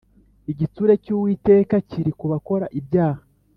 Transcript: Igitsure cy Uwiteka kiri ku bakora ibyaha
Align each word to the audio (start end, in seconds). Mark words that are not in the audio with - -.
Igitsure 0.51 0.93
cy 1.03 1.09
Uwiteka 1.15 1.75
kiri 1.89 2.11
ku 2.19 2.25
bakora 2.31 2.65
ibyaha 2.79 3.21